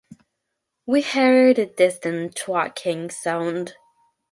We 0.87 1.03
heard 1.03 1.59
a 1.59 1.67
distant 1.67 2.33
thwacking 2.39 3.11
sound. 3.11 3.75